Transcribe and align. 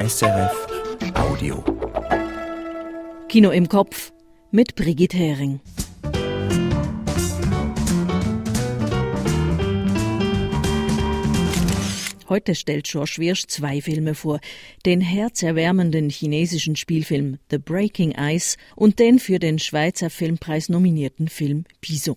SRF 0.00 0.66
Audio. 1.14 1.64
Kino 3.28 3.50
im 3.50 3.68
Kopf 3.68 4.12
mit 4.52 4.76
Brigitte 4.76 5.16
Hering. 5.16 5.58
Heute 12.28 12.54
stellt 12.54 12.84
George 12.84 13.16
Wirsch 13.18 13.46
zwei 13.48 13.80
Filme 13.80 14.14
vor. 14.14 14.38
Den 14.86 15.00
herzerwärmenden 15.00 16.10
chinesischen 16.10 16.76
Spielfilm 16.76 17.38
The 17.50 17.58
Breaking 17.58 18.14
Ice 18.16 18.56
und 18.76 19.00
den 19.00 19.18
für 19.18 19.40
den 19.40 19.58
Schweizer 19.58 20.10
Filmpreis 20.10 20.68
nominierten 20.68 21.26
Film 21.26 21.64
Bison. 21.80 22.16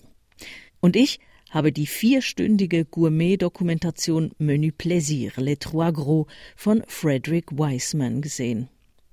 Und 0.80 0.94
ich 0.94 1.18
habe 1.52 1.70
die 1.70 1.86
vierstündige 1.86 2.84
Gourmet-Dokumentation 2.84 4.32
Menu 4.38 4.72
Plaisir, 4.76 5.32
Les 5.36 5.58
Trois 5.58 5.92
Gros 5.92 6.26
von 6.56 6.82
Frederick 6.88 7.52
Wiseman 7.52 8.22
gesehen. 8.22 8.68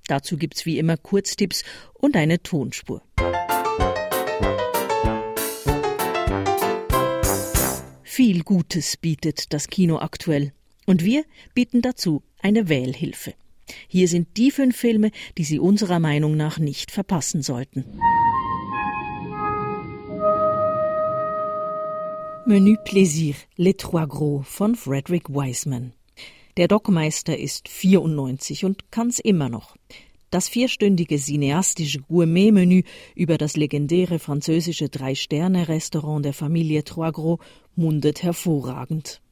Dazu 0.08 0.36
gibt's 0.36 0.66
wie 0.66 0.78
immer 0.78 0.96
Kurztipps 0.96 1.62
und 1.94 2.16
eine 2.16 2.42
Tonspur. 2.42 3.02
Viel 8.02 8.42
Gutes 8.42 8.96
bietet 8.96 9.52
das 9.52 9.68
Kino 9.68 9.98
aktuell. 9.98 10.52
Und 10.86 11.04
wir 11.04 11.24
bieten 11.54 11.82
dazu 11.82 12.22
eine 12.40 12.68
Wählhilfe. 12.68 13.34
Hier 13.86 14.08
sind 14.08 14.36
die 14.36 14.50
fünf 14.50 14.76
Filme, 14.76 15.10
die 15.38 15.44
Sie 15.44 15.60
unserer 15.60 16.00
Meinung 16.00 16.36
nach 16.36 16.58
nicht 16.58 16.90
verpassen 16.90 17.42
sollten. 17.42 17.84
Menü 22.50 22.78
Plaisir, 22.84 23.36
Les 23.56 23.76
Trois 23.76 24.08
Gros 24.08 24.42
von 24.42 24.74
Frederick 24.74 25.28
Wiseman. 25.28 25.92
Der 26.56 26.66
Dockmeister 26.66 27.38
ist 27.38 27.68
94 27.68 28.64
und 28.64 28.90
kann's 28.90 29.20
immer 29.20 29.48
noch. 29.48 29.76
Das 30.32 30.48
vierstündige 30.48 31.16
cineastische 31.16 32.00
Gourmet-Menü 32.00 32.82
über 33.14 33.38
das 33.38 33.56
legendäre 33.56 34.18
französische 34.18 34.88
Drei-Sterne-Restaurant 34.88 36.24
der 36.24 36.32
Familie 36.32 36.82
Trois 36.82 37.12
Gros 37.12 37.38
mundet 37.76 38.24
hervorragend. 38.24 39.22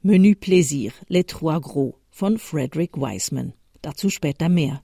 Menü 0.00 0.34
Plaisir, 0.34 0.90
Les 1.06 1.26
Trois 1.26 1.60
Gros 1.60 1.94
von 2.10 2.38
Frederick 2.38 2.96
Wiseman. 2.96 3.52
Dazu 3.82 4.10
später 4.10 4.48
mehr. 4.48 4.82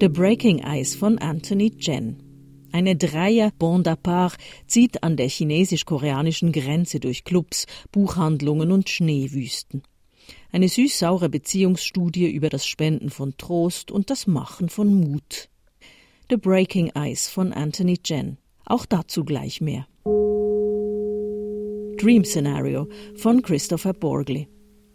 The 0.00 0.08
Breaking 0.08 0.64
Ice 0.64 0.98
von 0.98 1.16
Anthony 1.18 1.70
Chen. 1.76 2.27
Eine 2.78 2.94
Dreier 2.94 3.50
Bande 3.58 3.90
à 3.90 3.96
part 3.96 4.38
zieht 4.68 5.02
an 5.02 5.16
der 5.16 5.28
chinesisch-koreanischen 5.28 6.52
Grenze 6.52 7.00
durch 7.00 7.24
Clubs, 7.24 7.66
Buchhandlungen 7.90 8.70
und 8.70 8.88
Schneewüsten. 8.88 9.82
Eine 10.52 10.68
süß-saure 10.68 11.28
Beziehungsstudie 11.28 12.30
über 12.30 12.50
das 12.50 12.68
Spenden 12.68 13.10
von 13.10 13.36
Trost 13.36 13.90
und 13.90 14.10
das 14.10 14.28
Machen 14.28 14.68
von 14.68 14.94
Mut. 14.94 15.48
The 16.30 16.36
Breaking 16.36 16.92
Ice 16.96 17.28
von 17.28 17.52
Anthony 17.52 17.98
Chen. 17.98 18.38
Auch 18.64 18.86
dazu 18.86 19.24
gleich 19.24 19.60
mehr. 19.60 19.88
Dream 21.96 22.24
Scenario 22.24 22.86
von 23.16 23.42
Christopher 23.42 23.92
Borgley. 23.92 24.46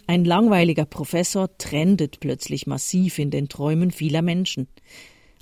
Ein 0.08 0.24
langweiliger 0.24 0.86
Professor 0.86 1.50
trendet 1.58 2.22
plötzlich 2.22 2.66
massiv 2.66 3.20
in 3.20 3.30
den 3.30 3.50
Träumen 3.50 3.92
vieler 3.92 4.22
Menschen. 4.22 4.70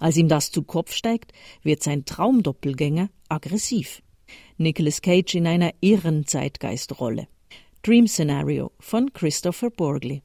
Als 0.02 0.18
ihm 0.18 0.28
das 0.28 0.50
zu 0.50 0.64
Kopf 0.64 0.94
steigt, 0.94 1.32
wird 1.62 1.84
sein 1.84 2.06
Traumdoppelgänger 2.06 3.10
aggressiv. 3.30 4.02
Nicolas 4.58 5.04
Cage 5.04 5.36
in 5.36 5.46
einer 5.46 5.74
irren 5.80 6.26
Zeitgeistrolle. 6.26 7.28
Dream 7.84 8.08
Scenario 8.08 8.72
von 8.80 9.14
Christopher 9.14 9.70
Borgley. 9.70 10.24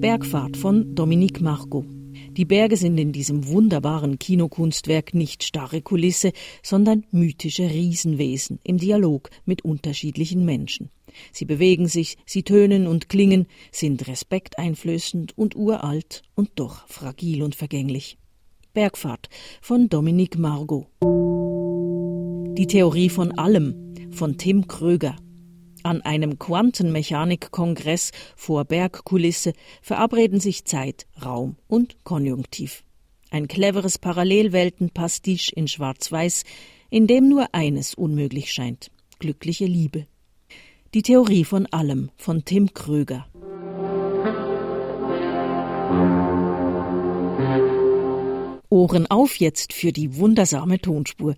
Bergfahrt 0.00 0.58
von 0.58 0.94
Dominique 0.94 1.40
Margot. 1.40 1.86
Die 2.32 2.44
Berge 2.44 2.76
sind 2.76 2.98
in 2.98 3.12
diesem 3.12 3.46
wunderbaren 3.48 4.18
Kinokunstwerk 4.18 5.14
nicht 5.14 5.42
starre 5.42 5.80
Kulisse, 5.80 6.32
sondern 6.62 7.06
mythische 7.10 7.70
Riesenwesen 7.70 8.60
im 8.64 8.76
Dialog 8.76 9.30
mit 9.46 9.62
unterschiedlichen 9.62 10.44
Menschen. 10.44 10.90
Sie 11.32 11.44
bewegen 11.44 11.88
sich, 11.88 12.16
sie 12.26 12.42
tönen 12.42 12.86
und 12.86 13.08
klingen, 13.08 13.46
sind 13.72 14.06
respekteinflößend 14.06 15.36
und 15.36 15.56
uralt 15.56 16.22
und 16.34 16.50
doch 16.56 16.86
fragil 16.88 17.42
und 17.42 17.54
vergänglich. 17.54 18.18
Bergfahrt 18.72 19.28
von 19.60 19.88
Dominique 19.88 20.38
Margot. 20.38 20.86
Die 22.56 22.66
Theorie 22.66 23.08
von 23.08 23.32
allem 23.38 23.94
von 24.10 24.38
Tim 24.38 24.66
Kröger. 24.68 25.16
An 25.82 26.02
einem 26.02 26.38
Quantenmechanik-Kongress 26.38 28.10
vor 28.36 28.64
Bergkulisse 28.64 29.54
verabreden 29.80 30.38
sich 30.38 30.64
Zeit, 30.66 31.06
Raum 31.24 31.56
und 31.68 32.04
Konjunktiv. 32.04 32.84
Ein 33.30 33.48
cleveres 33.48 33.98
Parallelwelten-Pastiche 33.98 35.54
in 35.54 35.68
Schwarz-Weiß, 35.68 36.42
in 36.90 37.06
dem 37.06 37.28
nur 37.28 37.54
eines 37.54 37.94
unmöglich 37.94 38.52
scheint: 38.52 38.90
glückliche 39.20 39.66
Liebe. 39.66 40.06
Die 40.92 41.02
Theorie 41.02 41.44
von 41.44 41.66
allem 41.66 42.10
von 42.16 42.44
Tim 42.44 42.74
Kröger. 42.74 43.24
Ohren 48.70 49.06
auf 49.08 49.36
jetzt 49.36 49.72
für 49.72 49.92
die 49.92 50.16
wundersame 50.16 50.80
Tonspur. 50.80 51.36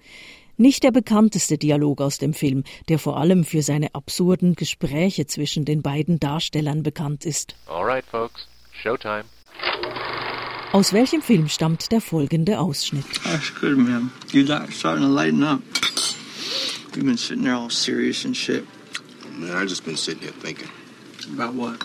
Nicht 0.57 0.85
der 0.85 0.91
bekannteste 0.91 1.59
Dialog 1.59 2.01
aus 2.01 2.17
dem 2.17 2.33
Film, 2.33 2.65
der 2.89 2.99
vor 2.99 3.19
allem 3.19 3.45
für 3.45 3.61
seine 3.61 3.95
absurden 3.95 4.55
Gespräche 4.55 5.27
zwischen 5.27 5.67
den 5.67 5.83
beiden 5.83 6.19
Darstellern 6.19 6.83
bekannt 6.83 7.27
ist. 7.27 7.55
All 7.67 7.85
right, 7.85 8.07
folks. 8.11 8.49
Showtime. 8.83 9.25
Aus 10.73 10.95
welchem 10.95 11.21
Film 11.21 11.51
stammt 11.51 11.93
der 11.93 12.01
folgende 12.01 12.59
Ausschnitt? 12.59 13.05
That's 13.23 13.55
good, 13.61 13.77
man. 13.77 14.11
You're 14.31 14.49
not 14.49 14.73
starting 14.73 15.05
to 15.05 15.11
lighten 15.11 15.43
up. 15.43 15.61
You've 16.95 17.05
been 17.05 17.19
sitting 17.19 17.45
there 17.45 17.57
all 17.57 17.69
serious 17.69 18.25
and 18.25 18.35
shit. 18.35 18.65
Man, 19.33 19.57
I 19.57 19.65
just 19.65 19.85
been 19.85 19.97
sitting 19.97 20.23
here 20.23 20.33
thinking 20.33 20.69
About 21.35 21.55
what? 21.55 21.85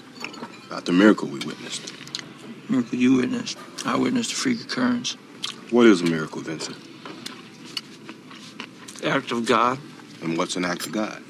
about 0.67 0.85
the 0.85 0.91
miracle 0.91 1.27
we 1.29 1.39
witnessed. 1.39 1.93
Miracle 2.69 2.97
you 2.97 3.15
witnessed. 3.17 3.57
I 3.85 3.95
witnessed 3.95 4.33
a 4.33 4.35
freak 4.35 4.61
occurrence. 4.61 5.13
What 5.71 5.85
is 5.85 6.01
a 6.01 6.05
miracle, 6.05 6.41
Vincent? 6.41 6.75
Act 9.05 9.31
of 9.31 9.45
God. 9.45 9.79
And 10.21 10.37
what's 10.37 10.57
an 10.57 10.65
act 10.65 10.85
of 10.87 10.91
God? 10.91 11.23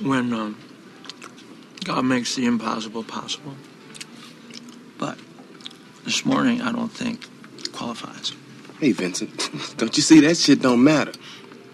When 0.00 0.32
um, 0.32 0.58
God 1.84 2.04
makes 2.06 2.34
the 2.34 2.46
impossible 2.46 3.04
possible. 3.04 3.54
But 4.98 5.18
this 6.04 6.24
morning, 6.24 6.62
I 6.62 6.72
don't 6.72 6.90
think 6.90 7.26
qualifies. 7.72 8.32
Hey, 8.80 8.92
Vincent, 8.92 9.50
don't 9.76 9.94
you 9.96 10.02
see 10.02 10.20
that 10.20 10.36
shit 10.36 10.62
don't 10.62 10.82
matter? 10.82 11.12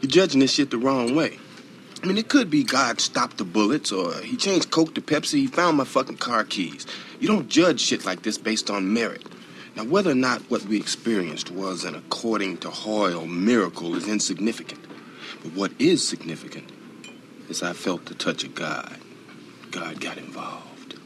You're 0.01 0.11
judging 0.11 0.41
this 0.41 0.53
shit 0.53 0.71
the 0.71 0.79
wrong 0.79 1.15
way. 1.15 1.39
I 2.03 2.07
mean, 2.07 2.17
it 2.17 2.29
could 2.29 2.49
be 2.49 2.65
God 2.65 3.01
stopped 3.01 3.37
the 3.37 3.45
bullets, 3.45 3.93
or 3.93 4.15
he 4.23 4.37
changed 4.37 4.71
Coke 4.71 4.95
to 4.95 5.03
Pepsi, 5.03 5.41
he 5.41 5.47
found 5.47 5.77
my 5.77 5.85
fucking 5.85 6.17
car 6.17 6.45
keys. 6.45 6.87
You 7.19 7.29
don't 7.29 7.49
judge 7.49 7.81
shit 7.81 8.07
like 8.07 8.23
this 8.23 8.39
based 8.39 8.71
on 8.71 8.95
merit. 8.95 9.27
Now, 9.77 9.85
whether 9.85 10.11
or 10.11 10.15
not 10.15 10.41
what 10.51 10.65
we 10.65 10.79
experienced 10.79 11.51
was 11.51 11.85
an 11.85 11.95
according 11.95 12.59
to 12.59 12.71
Hoyle 12.71 13.27
miracle 13.27 13.95
is 13.95 14.09
insignificant. 14.09 14.81
But 15.43 15.53
what 15.53 15.73
is 15.79 16.07
significant 16.07 16.71
is 17.51 17.63
I 17.63 17.75
felt 17.75 18.07
the 18.07 18.15
touch 18.15 18.45
of 18.45 18.55
God. 18.55 18.97
God 19.71 20.01
got 20.01 20.17
involved. 20.17 20.99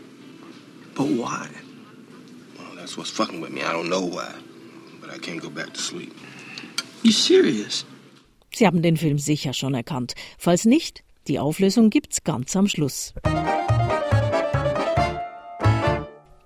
But 0.94 1.08
why? 1.08 1.50
Well, 2.56 2.76
that's 2.76 2.96
what's 2.96 3.10
fucking 3.10 3.40
with 3.40 3.50
me. 3.50 3.62
I 3.62 3.72
don't 3.72 3.90
know 3.90 4.04
why. 4.04 4.32
But 5.00 5.10
I 5.10 5.18
can't 5.18 5.42
go 5.42 5.50
back 5.50 5.72
to 5.72 5.80
sleep. 5.80 6.16
You 7.02 7.10
serious? 7.10 7.84
Sie 8.54 8.66
haben 8.66 8.82
den 8.82 8.96
Film 8.96 9.18
sicher 9.18 9.52
schon 9.52 9.74
erkannt. 9.74 10.14
Falls 10.38 10.64
nicht, 10.64 11.04
die 11.26 11.38
Auflösung 11.38 11.90
gibt's 11.90 12.24
ganz 12.24 12.54
am 12.56 12.68
Schluss. 12.68 13.14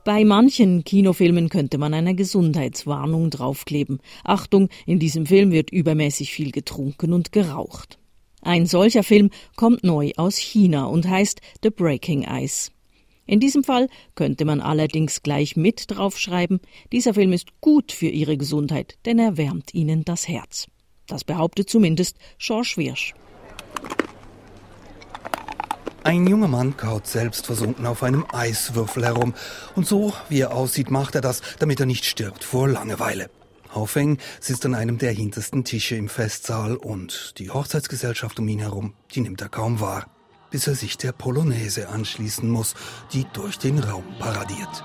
Bei 0.04 0.24
manchen 0.24 0.84
Kinofilmen 0.84 1.50
könnte 1.50 1.76
man 1.76 1.92
eine 1.92 2.14
Gesundheitswarnung 2.14 3.28
draufkleben. 3.28 4.00
Achtung, 4.24 4.70
in 4.86 4.98
diesem 4.98 5.26
Film 5.26 5.52
wird 5.52 5.70
übermäßig 5.70 6.32
viel 6.32 6.50
getrunken 6.50 7.12
und 7.12 7.30
geraucht. 7.30 7.98
Ein 8.40 8.64
solcher 8.64 9.02
Film 9.02 9.28
kommt 9.56 9.84
neu 9.84 10.12
aus 10.16 10.38
China 10.38 10.86
und 10.86 11.06
heißt 11.06 11.42
The 11.62 11.68
Breaking 11.68 12.22
Ice. 12.22 12.70
In 13.26 13.40
diesem 13.40 13.62
Fall 13.62 13.88
könnte 14.14 14.46
man 14.46 14.62
allerdings 14.62 15.22
gleich 15.22 15.56
mit 15.56 15.84
draufschreiben, 15.88 16.60
dieser 16.90 17.12
Film 17.12 17.34
ist 17.34 17.60
gut 17.60 17.92
für 17.92 18.08
Ihre 18.08 18.38
Gesundheit, 18.38 18.96
denn 19.04 19.18
er 19.18 19.36
wärmt 19.36 19.74
Ihnen 19.74 20.06
das 20.06 20.26
Herz. 20.26 20.68
Das 21.08 21.24
behauptet 21.24 21.68
zumindest 21.68 22.16
George 22.38 22.74
Wirsch. 22.76 23.14
Ein 26.04 26.26
junger 26.26 26.48
Mann 26.48 26.76
kaut 26.76 27.06
selbstversunken 27.06 27.84
auf 27.86 28.02
einem 28.02 28.24
Eiswürfel 28.32 29.04
herum. 29.04 29.34
Und 29.74 29.86
so, 29.86 30.12
wie 30.28 30.40
er 30.40 30.54
aussieht, 30.54 30.90
macht 30.90 31.14
er 31.16 31.20
das, 31.20 31.42
damit 31.58 31.80
er 31.80 31.86
nicht 31.86 32.04
stirbt 32.04 32.44
vor 32.44 32.68
Langeweile. 32.68 33.28
Haufeng 33.74 34.18
sitzt 34.40 34.64
an 34.64 34.74
einem 34.74 34.96
der 34.96 35.12
hintersten 35.12 35.64
Tische 35.64 35.96
im 35.96 36.08
Festsaal 36.08 36.76
und 36.76 37.34
die 37.38 37.50
Hochzeitsgesellschaft 37.50 38.38
um 38.38 38.48
ihn 38.48 38.60
herum, 38.60 38.94
die 39.14 39.20
nimmt 39.20 39.42
er 39.42 39.50
kaum 39.50 39.80
wahr. 39.80 40.06
bis 40.50 40.66
er 40.66 40.74
sich 40.74 40.96
der 40.96 41.12
Polonaise 41.12 41.88
anschließen 41.88 42.48
muss, 42.48 42.74
die 43.12 43.26
durch 43.32 43.58
den 43.58 43.78
Raum 43.78 44.04
paradiert. 44.18 44.84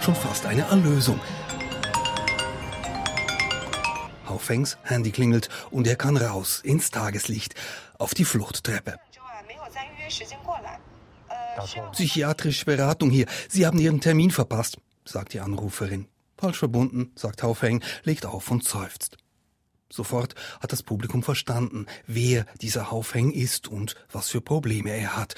Schon 0.00 0.14
fast 0.14 0.46
eine 0.46 0.62
Erlösung. 0.62 1.20
Haufengs 4.28 4.78
Handy 4.82 5.10
klingelt 5.10 5.48
und 5.70 5.86
er 5.86 5.96
kann 5.96 6.16
raus 6.16 6.60
ins 6.62 6.90
Tageslicht 6.90 7.54
auf 7.98 8.14
die 8.14 8.24
Fluchttreppe. 8.24 8.96
Psychiatrische 11.92 12.64
Beratung 12.64 13.10
hier. 13.10 13.26
Sie 13.48 13.66
haben 13.66 13.78
Ihren 13.78 14.00
Termin 14.00 14.30
verpasst, 14.30 14.78
sagt 15.04 15.32
die 15.32 15.40
Anruferin. 15.40 16.06
Falsch 16.36 16.58
verbunden, 16.58 17.12
sagt 17.14 17.42
Haufeng, 17.42 17.82
legt 18.04 18.26
auf 18.26 18.50
und 18.50 18.62
seufzt. 18.64 19.16
Sofort 19.90 20.34
hat 20.60 20.72
das 20.72 20.82
Publikum 20.82 21.22
verstanden, 21.22 21.86
wer 22.06 22.44
dieser 22.60 22.90
Haufeng 22.90 23.30
ist 23.30 23.68
und 23.68 23.94
was 24.10 24.28
für 24.28 24.40
Probleme 24.40 24.90
er 24.90 25.16
hat. 25.16 25.34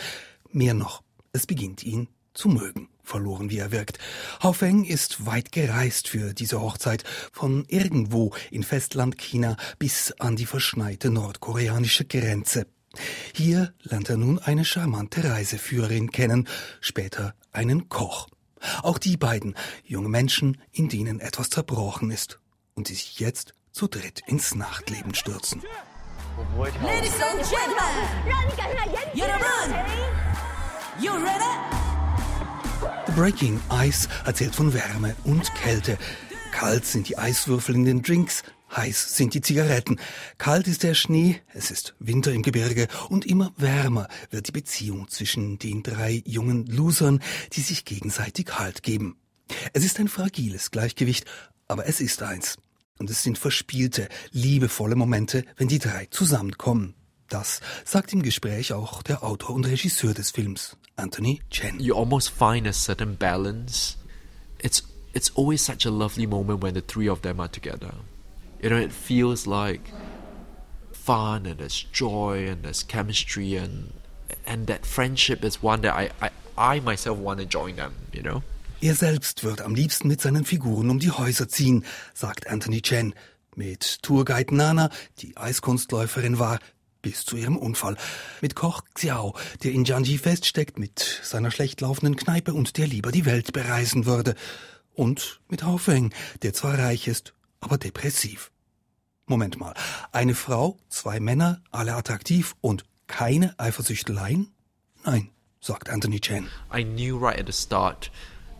Mehr 0.50 0.74
noch, 0.74 1.02
es 1.32 1.46
beginnt 1.46 1.84
ihn 1.84 2.08
zu 2.34 2.48
mögen, 2.48 2.88
verloren 3.08 3.50
wie 3.50 3.58
er 3.58 3.72
wirkt. 3.72 3.98
Haufeng 4.42 4.84
ist 4.84 5.26
weit 5.26 5.50
gereist 5.52 6.08
für 6.08 6.34
diese 6.34 6.60
Hochzeit, 6.60 7.04
von 7.32 7.64
irgendwo 7.68 8.32
in 8.50 8.62
Festland 8.62 9.18
China 9.18 9.56
bis 9.78 10.12
an 10.18 10.36
die 10.36 10.46
verschneite 10.46 11.10
nordkoreanische 11.10 12.04
Grenze. 12.04 12.66
Hier 13.34 13.74
lernt 13.82 14.08
er 14.10 14.16
nun 14.16 14.38
eine 14.38 14.64
charmante 14.64 15.24
Reiseführerin 15.24 16.10
kennen, 16.10 16.48
später 16.80 17.34
einen 17.52 17.88
Koch. 17.88 18.28
Auch 18.82 18.98
die 18.98 19.16
beiden, 19.16 19.54
junge 19.84 20.08
Menschen, 20.08 20.60
in 20.72 20.88
denen 20.88 21.20
etwas 21.20 21.50
zerbrochen 21.50 22.10
ist 22.10 22.40
und 22.74 22.88
die 22.88 22.94
sich 22.94 23.20
jetzt 23.20 23.54
zu 23.72 23.86
dritt 23.86 24.22
ins 24.26 24.54
Nachtleben 24.54 25.14
stürzen. 25.14 25.62
Ladies 26.82 27.20
and 27.20 27.40
gentlemen, 27.40 27.98
you 31.00 31.12
ready? 31.12 31.87
Breaking 33.16 33.60
Ice 33.72 34.08
erzählt 34.24 34.54
von 34.54 34.72
Wärme 34.74 35.16
und 35.24 35.52
Kälte. 35.54 35.98
Kalt 36.52 36.84
sind 36.84 37.08
die 37.08 37.18
Eiswürfel 37.18 37.74
in 37.74 37.84
den 37.84 38.02
Drinks, 38.02 38.42
Heiß 38.74 39.16
sind 39.16 39.34
die 39.34 39.40
Zigaretten, 39.40 39.98
kalt 40.36 40.66
ist 40.68 40.82
der 40.82 40.94
Schnee, 40.94 41.40
es 41.54 41.70
ist 41.70 41.94
Winter 41.98 42.32
im 42.32 42.42
Gebirge 42.42 42.88
und 43.08 43.24
immer 43.24 43.52
wärmer 43.56 44.08
wird 44.30 44.48
die 44.48 44.52
Beziehung 44.52 45.08
zwischen 45.08 45.58
den 45.58 45.82
drei 45.82 46.22
jungen 46.26 46.66
Losern, 46.66 47.20
die 47.54 47.62
sich 47.62 47.84
gegenseitig 47.84 48.58
Halt 48.58 48.82
geben. 48.82 49.16
Es 49.72 49.84
ist 49.84 49.98
ein 49.98 50.08
fragiles 50.08 50.70
Gleichgewicht, 50.70 51.24
aber 51.66 51.86
es 51.86 52.00
ist 52.00 52.22
eins. 52.22 52.56
Und 52.98 53.08
es 53.10 53.22
sind 53.22 53.38
verspielte, 53.38 54.08
liebevolle 54.32 54.96
Momente, 54.96 55.44
wenn 55.56 55.68
die 55.68 55.78
drei 55.78 56.06
zusammenkommen. 56.06 56.94
Das 57.28 57.60
sagt 57.84 58.12
im 58.12 58.22
Gespräch 58.22 58.72
auch 58.72 59.02
der 59.02 59.22
Autor 59.22 59.54
und 59.54 59.66
Regisseur 59.66 60.14
des 60.14 60.30
Films, 60.30 60.76
Anthony 60.96 61.40
Chen. 61.50 61.78
You 61.78 61.94
almost 61.94 62.30
find 62.30 62.66
a 62.66 62.72
certain 62.72 63.16
balance. 63.16 63.96
It's 64.62 64.82
it's 65.12 65.30
always 65.36 65.64
such 65.64 65.84
a 65.86 65.90
lovely 65.90 66.26
moment 66.26 66.62
when 66.62 66.74
the 66.74 66.80
three 66.80 67.08
of 67.08 67.20
them 67.20 67.40
are 67.40 67.50
together. 67.50 67.92
You 68.62 68.70
know, 68.70 68.78
it 68.78 68.92
feels 68.92 69.46
like 69.46 69.92
fun 70.92 71.46
and 71.46 71.58
there's 71.58 71.86
joy 71.92 72.48
and 72.48 72.62
there's 72.62 72.82
chemistry 72.82 73.56
and 73.56 73.92
and 74.46 74.66
that 74.66 74.86
friendship 74.86 75.44
is 75.44 75.62
one 75.62 75.82
that 75.82 75.94
I, 75.94 76.10
I, 76.20 76.30
I 76.56 76.80
myself 76.80 77.18
want 77.18 77.40
to 77.40 77.46
join 77.46 77.76
them, 77.76 77.92
you 78.12 78.22
know. 78.22 78.42
Er 78.80 78.94
selbst 78.94 79.42
wird 79.42 79.60
am 79.60 79.74
liebsten 79.74 80.08
mit 80.08 80.20
seinen 80.20 80.44
Figuren 80.44 80.88
um 80.88 80.98
die 80.98 81.10
Häuser 81.10 81.48
ziehen, 81.48 81.84
sagt 82.14 82.46
Anthony 82.46 82.80
Chen. 82.80 83.14
Mit 83.56 84.02
Tourguide 84.02 84.54
Nana, 84.54 84.88
die 85.18 85.36
Eiskunstläuferin 85.36 86.38
war, 86.38 86.60
bis 87.02 87.24
zu 87.24 87.36
ihrem 87.36 87.56
Unfall. 87.56 87.96
Mit 88.40 88.54
Koch 88.54 88.82
Xiao, 88.94 89.36
der 89.62 89.72
in 89.72 89.84
Jiangji 89.84 90.18
feststeckt, 90.18 90.78
mit 90.78 91.20
seiner 91.22 91.50
schlecht 91.50 91.80
laufenden 91.80 92.16
Kneipe 92.16 92.54
und 92.54 92.76
der 92.76 92.86
lieber 92.86 93.12
die 93.12 93.24
Welt 93.24 93.52
bereisen 93.52 94.06
würde. 94.06 94.34
Und 94.94 95.40
mit 95.48 95.62
Hao 95.62 95.78
Feng, 95.78 96.12
der 96.42 96.54
zwar 96.54 96.78
reich 96.78 97.06
ist, 97.08 97.34
aber 97.60 97.78
depressiv. 97.78 98.50
Moment 99.26 99.58
mal, 99.58 99.74
eine 100.10 100.34
Frau, 100.34 100.78
zwei 100.88 101.20
Männer, 101.20 101.60
alle 101.70 101.94
attraktiv 101.94 102.56
und 102.60 102.84
keine 103.06 103.58
Eifersüchteleien? 103.58 104.50
Nein, 105.04 105.30
sagt 105.60 105.90
Anthony 105.90 106.20
Chen. 106.20 106.48
I 106.74 106.82
knew 106.82 107.18
right 107.18 107.38
at 107.38 107.46
the 107.46 107.52
start 107.52 108.10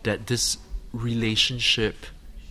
that 0.03 0.27
this 0.27 0.59
relationship 0.93 1.95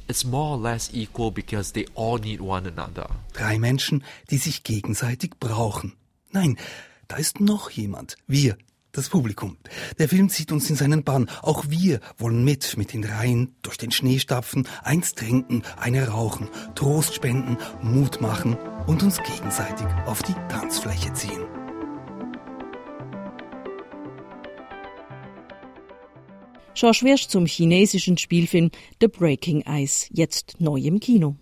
is 0.08 0.24
more 0.24 0.56
or 0.56 0.62
less 0.62 0.90
equal 0.92 1.30
because 1.30 1.72
they 1.72 1.86
all 1.94 2.18
need 2.18 2.40
one 2.40 2.66
another. 2.66 3.08
Drei 3.32 3.58
Menschen, 3.58 4.04
die 4.30 4.38
sich 4.38 4.64
gegenseitig 4.64 5.38
brauchen. 5.38 5.94
Nein, 6.30 6.56
da 7.06 7.16
ist 7.16 7.40
noch 7.40 7.70
jemand. 7.70 8.16
Wir, 8.26 8.56
das 8.92 9.08
Publikum. 9.08 9.56
Der 9.98 10.08
Film 10.08 10.28
zieht 10.28 10.52
uns 10.52 10.68
in 10.68 10.76
seinen 10.76 11.04
Bann. 11.04 11.30
Auch 11.42 11.64
wir 11.68 12.00
wollen 12.16 12.44
mit, 12.44 12.76
mit 12.76 12.92
den 12.92 13.04
Reihen, 13.04 13.54
durch 13.62 13.78
den 13.78 13.90
Schnee 13.90 14.18
stapfen, 14.18 14.66
eins 14.82 15.14
trinken, 15.14 15.62
eine 15.76 16.08
rauchen, 16.08 16.48
Trost 16.74 17.14
spenden, 17.14 17.56
Mut 17.82 18.20
machen 18.20 18.56
und 18.86 19.02
uns 19.02 19.18
gegenseitig 19.22 19.86
auf 20.06 20.22
die 20.22 20.34
Tanzfläche 20.48 21.12
ziehen. 21.12 21.47
George 26.78 27.00
Wirsch 27.02 27.26
zum 27.26 27.44
chinesischen 27.46 28.16
Spielfilm 28.18 28.70
The 29.00 29.08
Breaking 29.08 29.64
Ice, 29.66 30.06
jetzt 30.12 30.60
neu 30.60 30.78
im 30.78 31.00
Kino. 31.00 31.34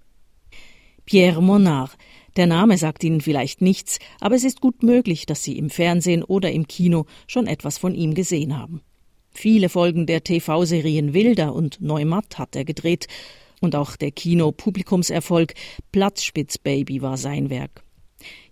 Pierre 1.04 1.42
Monard, 1.42 1.90
der 2.36 2.46
Name 2.46 2.78
sagt 2.78 3.04
Ihnen 3.04 3.20
vielleicht 3.20 3.60
nichts, 3.60 3.98
aber 4.18 4.34
es 4.34 4.44
ist 4.44 4.62
gut 4.62 4.82
möglich, 4.82 5.26
dass 5.26 5.42
Sie 5.42 5.58
im 5.58 5.68
Fernsehen 5.68 6.22
oder 6.22 6.52
im 6.52 6.66
Kino 6.66 7.04
schon 7.26 7.46
etwas 7.48 7.76
von 7.76 7.94
ihm 7.94 8.14
gesehen 8.14 8.56
haben. 8.56 8.80
Viele 9.30 9.68
Folgen 9.68 10.06
der 10.06 10.24
TV-Serien 10.24 11.12
Wilder 11.12 11.54
und 11.54 11.82
Neumatt 11.82 12.38
hat 12.38 12.56
er 12.56 12.64
gedreht, 12.64 13.06
und 13.60 13.76
auch 13.76 13.96
der 13.96 14.12
Kino-Publikumserfolg 14.12 15.52
Platzspitzbaby 15.92 17.02
war 17.02 17.18
sein 17.18 17.50
Werk. 17.50 17.84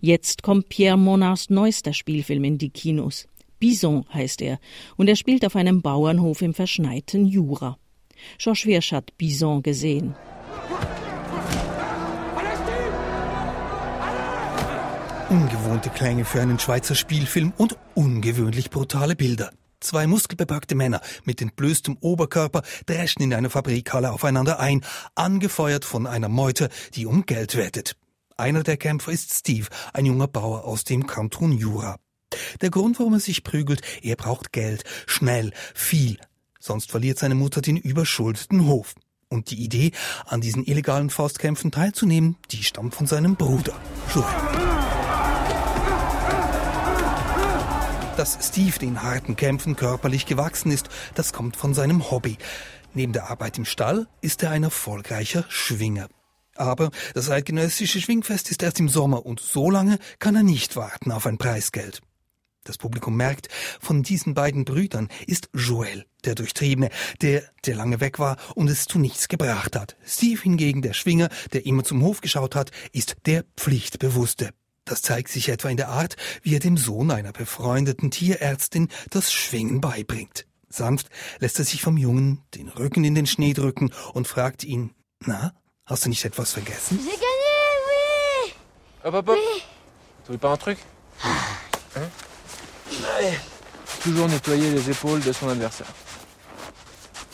Jetzt 0.00 0.42
kommt 0.42 0.68
Pierre 0.68 0.98
Monards 0.98 1.48
neuester 1.48 1.94
Spielfilm 1.94 2.44
in 2.44 2.58
die 2.58 2.68
Kinos. 2.68 3.26
Bison 3.58 4.04
heißt 4.12 4.42
er, 4.42 4.58
und 4.96 5.08
er 5.08 5.16
spielt 5.16 5.44
auf 5.44 5.56
einem 5.56 5.82
Bauernhof 5.82 6.42
im 6.42 6.54
verschneiten 6.54 7.26
Jura. 7.26 7.78
Georges 8.38 8.66
Wirsch 8.66 8.92
hat 8.92 9.16
Bison 9.16 9.62
gesehen. 9.62 10.14
Ungewohnte 15.28 15.90
Klänge 15.90 16.24
für 16.24 16.40
einen 16.40 16.58
Schweizer 16.58 16.94
Spielfilm 16.94 17.52
und 17.56 17.76
ungewöhnlich 17.94 18.70
brutale 18.70 19.16
Bilder. 19.16 19.50
Zwei 19.80 20.06
muskelbepackte 20.06 20.74
Männer 20.74 21.00
mit 21.24 21.42
entblößtem 21.42 21.98
Oberkörper 22.00 22.62
dreschen 22.86 23.22
in 23.22 23.34
einer 23.34 23.50
Fabrikhalle 23.50 24.12
aufeinander 24.12 24.60
ein, 24.60 24.82
angefeuert 25.14 25.84
von 25.84 26.06
einer 26.06 26.28
Meute, 26.28 26.68
die 26.94 27.04
um 27.04 27.26
Geld 27.26 27.56
wettet. 27.56 27.96
Einer 28.36 28.62
der 28.62 28.76
Kämpfer 28.76 29.12
ist 29.12 29.32
Steve, 29.32 29.66
ein 29.92 30.06
junger 30.06 30.28
Bauer 30.28 30.64
aus 30.64 30.84
dem 30.84 31.06
Kanton 31.06 31.52
Jura. 31.52 31.96
Der 32.60 32.70
Grund, 32.70 32.98
warum 32.98 33.14
er 33.14 33.20
sich 33.20 33.44
prügelt, 33.44 33.82
er 34.02 34.16
braucht 34.16 34.52
Geld, 34.52 34.84
schnell, 35.06 35.52
viel, 35.74 36.18
sonst 36.60 36.90
verliert 36.90 37.18
seine 37.18 37.34
Mutter 37.34 37.60
den 37.60 37.76
überschuldeten 37.76 38.66
Hof. 38.66 38.94
Und 39.28 39.50
die 39.50 39.62
Idee, 39.64 39.92
an 40.26 40.40
diesen 40.40 40.64
illegalen 40.64 41.10
Faustkämpfen 41.10 41.70
teilzunehmen, 41.70 42.36
die 42.50 42.62
stammt 42.62 42.94
von 42.94 43.06
seinem 43.06 43.36
Bruder, 43.36 43.74
Joel. 44.14 44.26
Dass 48.16 48.38
Steve 48.40 48.78
den 48.78 49.02
harten 49.02 49.34
Kämpfen 49.34 49.74
körperlich 49.74 50.26
gewachsen 50.26 50.70
ist, 50.70 50.88
das 51.16 51.32
kommt 51.32 51.56
von 51.56 51.74
seinem 51.74 52.12
Hobby. 52.12 52.38
Neben 52.92 53.12
der 53.12 53.28
Arbeit 53.28 53.58
im 53.58 53.64
Stall 53.64 54.06
ist 54.20 54.44
er 54.44 54.52
ein 54.52 54.62
erfolgreicher 54.62 55.44
Schwinger. 55.48 56.08
Aber 56.54 56.90
das 57.14 57.28
eidgenössische 57.28 58.00
Schwingfest 58.00 58.52
ist 58.52 58.62
erst 58.62 58.78
im 58.78 58.88
Sommer 58.88 59.26
und 59.26 59.40
so 59.40 59.68
lange 59.68 59.98
kann 60.20 60.36
er 60.36 60.44
nicht 60.44 60.76
warten 60.76 61.10
auf 61.10 61.26
ein 61.26 61.38
Preisgeld. 61.38 62.00
Das 62.64 62.78
Publikum 62.78 63.16
merkt, 63.16 63.48
von 63.80 64.02
diesen 64.02 64.32
beiden 64.32 64.64
Brüdern 64.64 65.08
ist 65.26 65.50
Joel 65.54 66.06
der 66.24 66.34
Durchtriebene, 66.34 66.88
der, 67.20 67.42
der 67.66 67.76
lange 67.76 68.00
weg 68.00 68.18
war 68.18 68.38
und 68.54 68.68
es 68.68 68.86
zu 68.86 68.98
nichts 68.98 69.28
gebracht 69.28 69.76
hat. 69.76 69.96
Steve 70.04 70.40
hingegen, 70.40 70.80
der 70.80 70.94
Schwinger, 70.94 71.28
der 71.52 71.66
immer 71.66 71.84
zum 71.84 72.02
Hof 72.02 72.22
geschaut 72.22 72.54
hat, 72.54 72.70
ist 72.92 73.16
der 73.26 73.44
Pflichtbewusste. 73.56 74.50
Das 74.86 75.02
zeigt 75.02 75.28
sich 75.28 75.50
etwa 75.50 75.68
in 75.68 75.76
der 75.76 75.88
Art, 75.88 76.16
wie 76.42 76.54
er 76.54 76.60
dem 76.60 76.78
Sohn 76.78 77.10
einer 77.10 77.32
befreundeten 77.32 78.10
Tierärztin 78.10 78.88
das 79.10 79.32
Schwingen 79.32 79.80
beibringt. 79.80 80.46
Sanft 80.68 81.08
lässt 81.38 81.58
er 81.58 81.64
sich 81.64 81.82
vom 81.82 81.96
Jungen 81.96 82.42
den 82.54 82.68
Rücken 82.68 83.04
in 83.04 83.14
den 83.14 83.26
Schnee 83.26 83.52
drücken 83.52 83.92
und 84.12 84.26
fragt 84.26 84.64
ihn, 84.64 84.94
na, 85.20 85.52
hast 85.84 86.04
du 86.04 86.08
nicht 86.08 86.24
etwas 86.24 86.52
vergessen? 86.52 86.98
J'ai 86.98 87.16
gagné, 87.16 87.54
oui! 87.86 88.52
Hop, 89.04 89.14
hop, 89.14 89.28
hop. 89.28 89.36
Oui. 89.36 89.62
Tu 90.24 90.32
veux 90.32 90.38
pas 90.38 90.52
un 90.52 90.56
truc 90.56 90.78
hein 91.94 92.10
Allez. 93.16 93.38
Toujours 94.02 94.28
nettoyer 94.28 94.70
les 94.70 94.90
épaules 94.90 95.20
de 95.20 95.32
son 95.32 95.48
adversaire. 95.48 95.92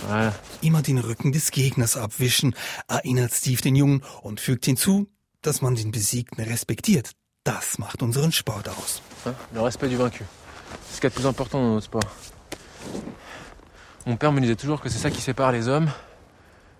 Voilà. 0.06 0.32
Immer 0.62 0.82
den 0.82 0.98
Rücken 0.98 1.32
des 1.32 1.50
Gegners 1.50 1.96
abwischen, 1.96 2.54
erinnert 2.88 3.32
Steve 3.32 3.60
den 3.62 3.76
Jungen 3.76 4.02
und 4.22 4.40
fügt 4.40 4.66
hinzu, 4.66 5.08
dass 5.42 5.62
man 5.62 5.74
den 5.74 5.90
Besiegten 5.90 6.42
respektiert, 6.42 7.12
das 7.44 7.78
macht 7.78 8.02
unseren 8.02 8.32
Sport 8.32 8.68
aus. 8.68 9.02
Le 9.52 9.62
respect 9.62 9.92
du 9.92 9.98
vaincu. 9.98 10.24
C'est 10.88 10.96
ce 10.96 11.00
qu'il 11.00 11.04
y 11.04 11.06
a 11.06 11.10
de 11.10 11.14
plus 11.14 11.26
important 11.26 11.60
dans 11.60 11.74
notre 11.74 11.86
sport. 11.86 12.04
Mon 14.06 14.16
père 14.16 14.32
me 14.32 14.40
disait 14.40 14.56
toujours 14.56 14.80
que 14.80 14.88
c'est 14.88 14.98
ça 14.98 15.10
qui 15.10 15.20
sépare 15.20 15.52
les 15.52 15.68
hommes 15.68 15.90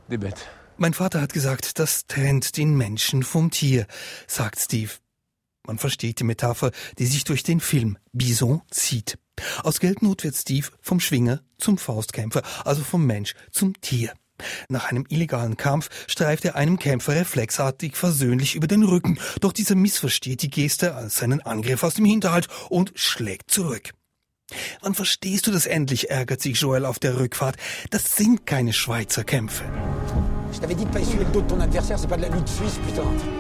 des 0.09 0.19
bêtes. 0.19 0.49
Mein 0.79 0.95
Vater 0.95 1.21
hat 1.21 1.35
gesagt, 1.35 1.79
das 1.79 2.07
trennt 2.07 2.57
den 2.57 2.75
Menschen 2.75 3.23
vom 3.23 3.51
Tier, 3.51 3.87
sagt 4.27 4.59
Steve. 4.59 4.93
Man 5.71 5.79
versteht 5.79 6.19
die 6.19 6.25
Metapher, 6.25 6.73
die 6.99 7.07
sich 7.07 7.23
durch 7.23 7.45
den 7.45 7.61
Film 7.61 7.97
Bison 8.13 8.61
zieht. 8.73 9.19
Aus 9.63 9.79
Geldnot 9.79 10.25
wird 10.25 10.35
Steve 10.35 10.67
vom 10.81 10.99
Schwinger 10.99 11.43
zum 11.59 11.79
Faustkämpfer, 11.79 12.43
also 12.65 12.83
vom 12.83 13.07
Mensch 13.07 13.37
zum 13.53 13.81
Tier. 13.81 14.13
Nach 14.69 14.91
einem 14.91 15.07
illegalen 15.11 15.57
Kampf 15.57 15.89
streift 16.09 16.45
er 16.45 16.57
einem 16.57 16.81
Kämpfer 16.81 17.15
reflexartig 17.15 17.97
versöhnlich 17.97 18.57
über 18.57 18.67
den 18.67 18.83
Rücken, 18.83 19.21
doch 19.41 19.53
dieser 19.53 19.77
missversteht 19.77 20.43
die 20.43 20.51
Geste 20.51 20.97
als 20.97 21.15
seinen 21.15 21.41
Angriff 21.41 21.85
aus 21.85 21.95
dem 21.95 22.05
Hinterhalt 22.05 22.49
und 22.69 22.91
schlägt 22.97 23.53
zurück. 23.53 23.93
Wann 24.81 24.95
verstehst 24.95 25.47
du 25.47 25.53
das 25.53 25.67
endlich, 25.67 26.11
ärgert 26.11 26.43
sich 26.43 26.61
Joel 26.61 26.85
auf 26.85 26.99
der 26.99 27.17
Rückfahrt. 27.17 27.55
Das 27.91 28.17
sind 28.17 28.45
keine 28.45 28.73
Schweizer 28.73 29.23
Kämpfe. 29.23 29.63
Je 30.53 30.59
t'avais 30.59 30.75
dit 30.75 30.85
de 30.85 30.91
pas 30.91 30.99
essuyer 30.99 31.21
le 31.21 31.31
dos 31.33 31.43
de 31.43 31.47
ton 31.47 31.61
adversaire, 31.61 31.97
c'est 31.97 32.09
pas 32.09 32.17
de. 32.17 33.40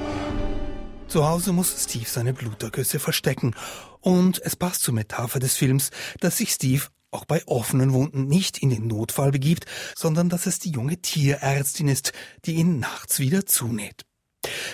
Zu 1.10 1.26
Hause 1.26 1.52
muss 1.52 1.74
Steve 1.76 2.06
seine 2.06 2.32
Blutergüsse 2.32 3.00
verstecken. 3.00 3.56
Und 4.00 4.40
es 4.44 4.54
passt 4.54 4.82
zur 4.82 4.94
Metapher 4.94 5.40
des 5.40 5.56
Films, 5.56 5.90
dass 6.20 6.36
sich 6.36 6.52
Steve 6.52 6.84
auch 7.10 7.24
bei 7.24 7.44
offenen 7.48 7.92
Wunden 7.92 8.28
nicht 8.28 8.58
in 8.58 8.70
den 8.70 8.86
Notfall 8.86 9.32
begibt, 9.32 9.66
sondern 9.96 10.28
dass 10.28 10.46
es 10.46 10.60
die 10.60 10.70
junge 10.70 11.02
Tierärztin 11.02 11.88
ist, 11.88 12.12
die 12.44 12.54
ihn 12.54 12.78
nachts 12.78 13.18
wieder 13.18 13.44
zunäht. 13.44 14.02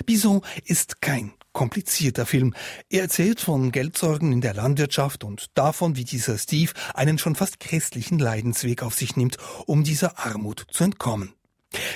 Bison 0.05 0.43
ist 0.67 1.01
kein 1.01 1.33
komplizierter 1.55 2.27
Film. 2.27 2.53
Er 2.91 3.01
erzählt 3.01 3.41
von 3.41 3.73
Geldsorgen 3.73 4.31
in 4.31 4.43
der 4.43 4.53
Landwirtschaft 4.53 5.25
und 5.25 5.47
davon, 5.55 5.97
wie 5.97 6.05
dieser 6.05 6.37
Steve 6.37 6.73
einen 6.93 7.17
schon 7.17 7.35
fast 7.35 7.61
christlichen 7.61 8.19
Leidensweg 8.19 8.83
auf 8.83 8.95
sich 8.95 9.17
nimmt, 9.17 9.39
um 9.65 9.85
dieser 9.85 10.19
Armut 10.19 10.67
zu 10.71 10.85
entkommen. 10.85 11.33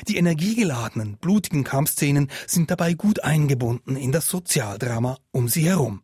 Die 0.08 0.16
energiegeladenen, 0.16 1.16
blutigen 1.18 1.64
Kampfszenen 1.64 2.30
sind 2.46 2.70
dabei 2.70 2.94
gut 2.94 3.22
eingebunden 3.22 3.96
in 3.96 4.12
das 4.12 4.28
Sozialdrama 4.28 5.18
um 5.30 5.48
sie 5.48 5.66
herum. 5.68 6.02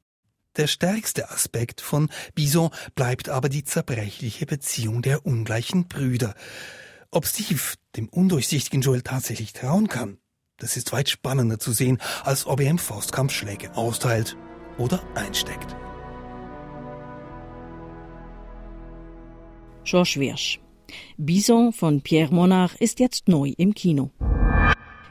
Der 0.56 0.66
stärkste 0.66 1.30
Aspekt 1.30 1.80
von 1.80 2.08
Bison 2.34 2.70
bleibt 2.94 3.28
aber 3.28 3.48
die 3.48 3.64
zerbrechliche 3.64 4.46
Beziehung 4.46 5.02
der 5.02 5.26
ungleichen 5.26 5.86
Brüder. 5.86 6.34
Ob 7.10 7.26
Steve 7.26 7.74
dem 7.94 8.08
undurchsichtigen 8.08 8.80
Joel 8.80 9.02
tatsächlich 9.02 9.52
trauen 9.52 9.88
kann, 9.88 10.18
das 10.58 10.76
ist 10.78 10.92
weit 10.92 11.10
spannender 11.10 11.58
zu 11.58 11.72
sehen, 11.72 11.98
als 12.24 12.46
ob 12.46 12.60
er 12.60 12.70
im 12.70 12.78
Faustkampf 12.78 13.32
Schläge 13.34 13.74
austeilt 13.76 14.36
oder 14.78 15.02
einsteckt. 15.14 15.76
Georges 19.84 20.16
Wirsch. 20.16 20.60
Bison 21.16 21.72
von 21.72 22.00
Pierre 22.00 22.34
Monard 22.34 22.74
ist 22.80 23.00
jetzt 23.00 23.28
neu 23.28 23.52
im 23.56 23.74
Kino. 23.74 24.10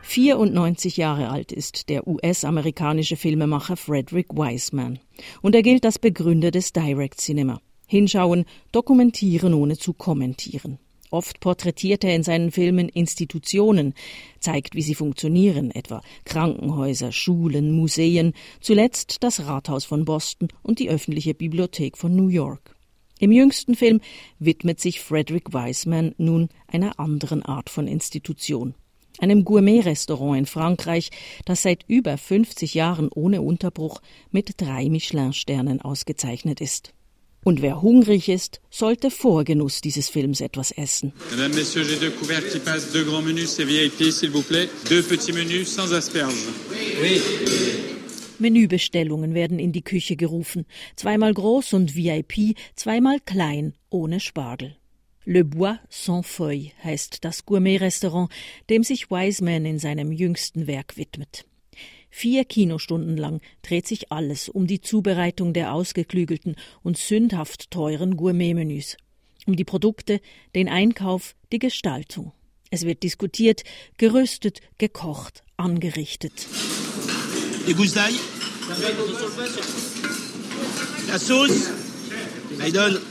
94 0.03 0.97
Jahre 0.97 1.29
alt 1.29 1.51
ist 1.51 1.89
der 1.89 2.07
US-amerikanische 2.07 3.15
Filmemacher 3.15 3.75
Frederick 3.75 4.33
Wiseman 4.33 4.99
und 5.41 5.55
er 5.55 5.63
gilt 5.63 5.85
als 5.85 5.97
Begründer 5.97 6.51
des 6.51 6.73
Direct 6.73 7.19
Cinema. 7.19 7.59
Hinschauen, 7.87 8.45
dokumentieren 8.71 9.53
ohne 9.53 9.77
zu 9.77 9.93
kommentieren. 9.93 10.79
Oft 11.11 11.39
porträtiert 11.39 12.03
er 12.03 12.15
in 12.15 12.23
seinen 12.23 12.51
Filmen 12.51 12.89
Institutionen, 12.89 13.93
zeigt, 14.39 14.75
wie 14.75 14.81
sie 14.81 14.95
funktionieren, 14.95 15.71
etwa 15.71 16.01
Krankenhäuser, 16.25 17.11
Schulen, 17.11 17.71
Museen, 17.71 18.33
zuletzt 18.59 19.23
das 19.23 19.45
Rathaus 19.45 19.85
von 19.85 20.03
Boston 20.03 20.49
und 20.61 20.79
die 20.79 20.89
öffentliche 20.89 21.33
Bibliothek 21.33 21.97
von 21.97 22.15
New 22.15 22.27
York. 22.27 22.74
Im 23.19 23.31
jüngsten 23.31 23.75
Film 23.75 24.01
widmet 24.39 24.81
sich 24.81 24.99
Frederick 24.99 25.53
Wiseman 25.53 26.13
nun 26.17 26.49
einer 26.67 26.99
anderen 26.99 27.43
Art 27.43 27.69
von 27.69 27.87
Institution. 27.87 28.73
Einem 29.19 29.45
Gourmet-Restaurant 29.45 30.37
in 30.37 30.45
Frankreich, 30.45 31.09
das 31.45 31.63
seit 31.63 31.85
über 31.87 32.17
50 32.17 32.73
Jahren 32.73 33.09
ohne 33.13 33.41
Unterbruch 33.41 34.01
mit 34.31 34.59
drei 34.61 34.89
Michelin-Sternen 34.89 35.81
ausgezeichnet 35.81 36.59
ist. 36.59 36.93
Und 37.45 37.61
wer 37.61 37.81
hungrig 37.81 38.27
ist, 38.27 38.59
sollte 38.71 39.11
vor 39.11 39.43
Genuss 39.43 39.79
dieses 39.79 40.09
Films 40.09 40.41
etwas 40.41 40.71
essen. 40.71 41.13
Mesdames, 41.29 41.55
Messieurs, 41.55 41.87
j'ai 41.87 41.99
deux 41.99 42.11
couverts 42.11 42.51
qui 42.51 42.59
passent, 42.59 42.91
deux 42.91 43.05
grands 43.05 43.21
menus, 43.21 43.55
c'est 43.55 43.65
VIP, 43.65 44.11
s'il 44.11 44.31
vous 44.31 44.41
plaît. 44.41 44.67
Deux 44.89 45.03
petits 45.03 45.31
menus 45.31 45.69
sans 45.69 45.93
asperges. 45.93 46.33
Oui. 46.99 47.21
Menübestellungen 48.39 49.33
werden 49.33 49.59
in 49.59 49.71
die 49.71 49.83
Küche 49.83 50.15
gerufen. 50.15 50.65
Zweimal 50.95 51.33
groß 51.33 51.73
und 51.73 51.95
VIP, 51.95 52.57
zweimal 52.75 53.19
klein, 53.19 53.73
ohne 53.89 54.19
Spargel. 54.19 54.75
Le 55.25 55.43
Bois 55.43 55.79
sans 55.89 56.25
Feuilles 56.25 56.71
heißt 56.83 57.25
das 57.25 57.45
Gourmet-Restaurant, 57.45 58.31
dem 58.69 58.83
sich 58.83 59.09
Wiseman 59.09 59.65
in 59.65 59.79
seinem 59.79 60.11
jüngsten 60.11 60.67
Werk 60.67 60.97
widmet. 60.97 61.45
Vier 62.11 62.45
Kinostunden 62.45 63.17
lang 63.17 63.41
dreht 63.61 63.87
sich 63.87 64.11
alles 64.11 64.47
um 64.47 64.67
die 64.67 64.81
Zubereitung 64.81 65.51
der 65.53 65.73
ausgeklügelten 65.73 66.55
und 66.83 66.97
sündhaft 66.97 67.71
teuren 67.71 68.15
Gourmet-Menüs. 68.15 68.97
Um 69.47 69.55
die 69.55 69.65
Produkte, 69.65 70.21
den 70.55 70.69
Einkauf, 70.69 71.35
die 71.51 71.59
Gestaltung. 71.59 72.31
Es 72.71 72.85
wird 72.85 73.03
diskutiert, 73.03 73.63
gerüstet, 73.97 74.61
gekocht, 74.77 75.43
angerichtet. 75.57 76.47
Les 77.67 77.73
gousses 77.73 77.95
d'ail 77.95 78.13
La 81.07 81.17
sauce 81.17 81.71
Idol 82.63 83.01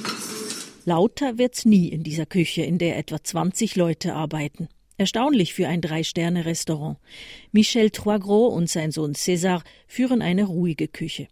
Lauter 0.87 1.39
wird's 1.39 1.65
nie 1.65 1.89
in 1.89 2.03
dieser 2.05 2.27
Küche, 2.27 2.63
in 2.63 2.79
der 2.79 2.97
etwa 2.99 3.23
20 3.23 3.75
Leute 3.75 4.15
arbeiten. 4.15 4.69
Erstaunlich 4.97 5.55
für 5.55 5.67
ein 5.67 5.81
Drei-Sterne-Restaurant. 5.81 6.99
Michel 7.51 7.91
Troisgros 7.91 8.55
und 8.55 8.71
sein 8.71 8.93
Sohn 8.93 9.15
César 9.15 9.63
führen 9.89 10.23
eine 10.23 10.45
ruhige 10.45 10.87
Küche. 10.87 11.27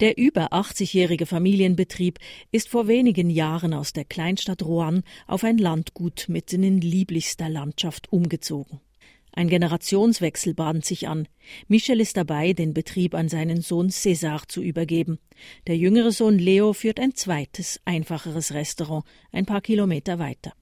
Der 0.00 0.18
über 0.18 0.52
80-jährige 0.52 1.26
Familienbetrieb 1.26 2.18
ist 2.50 2.68
vor 2.68 2.88
wenigen 2.88 3.30
Jahren 3.30 3.72
aus 3.72 3.92
der 3.92 4.04
Kleinstadt 4.04 4.62
Rouen 4.64 5.04
auf 5.28 5.44
ein 5.44 5.58
Landgut 5.58 6.24
mitten 6.28 6.64
in 6.64 6.80
lieblichster 6.80 7.48
Landschaft 7.48 8.12
umgezogen. 8.12 8.80
Ein 9.36 9.48
Generationswechsel 9.48 10.54
bahnt 10.54 10.84
sich 10.84 11.08
an. 11.08 11.26
Michel 11.66 12.00
ist 12.00 12.16
dabei, 12.16 12.52
den 12.52 12.72
Betrieb 12.72 13.14
an 13.14 13.28
seinen 13.28 13.62
Sohn 13.62 13.90
César 13.90 14.48
zu 14.48 14.62
übergeben. 14.62 15.18
Der 15.66 15.76
jüngere 15.76 16.12
Sohn 16.12 16.38
Leo 16.38 16.72
führt 16.72 17.00
ein 17.00 17.16
zweites, 17.16 17.80
einfacheres 17.84 18.54
Restaurant 18.54 19.04
ein 19.32 19.44
paar 19.44 19.60
Kilometer 19.60 20.20
weiter. 20.20 20.52